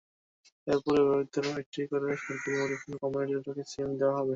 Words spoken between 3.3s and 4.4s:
টেলিটকের সিম দেওয়া হবে।